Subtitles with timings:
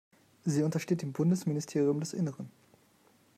[0.45, 2.49] Sie untersteht dem Bundesministerium des Innern.